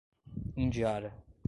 Indiara 0.63 1.13